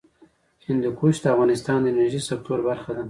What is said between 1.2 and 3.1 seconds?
د افغانستان د انرژۍ سکتور برخه ده.